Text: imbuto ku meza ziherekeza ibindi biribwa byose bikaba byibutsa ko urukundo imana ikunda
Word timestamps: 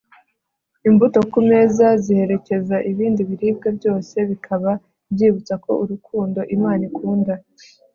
imbuto 0.87 1.19
ku 1.31 1.39
meza 1.49 1.85
ziherekeza 2.03 2.75
ibindi 2.91 3.21
biribwa 3.29 3.69
byose 3.77 4.15
bikaba 4.29 4.71
byibutsa 5.13 5.53
ko 5.63 5.71
urukundo 5.83 6.39
imana 6.55 6.83
ikunda 6.89 7.33